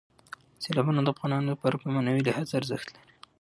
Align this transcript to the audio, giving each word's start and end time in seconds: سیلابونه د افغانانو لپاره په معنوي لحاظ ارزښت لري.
سیلابونه 0.63 0.99
د 1.01 1.07
افغانانو 1.13 1.47
لپاره 1.53 1.75
په 1.81 1.87
معنوي 1.93 2.21
لحاظ 2.27 2.47
ارزښت 2.59 2.87
لري. 2.93 3.03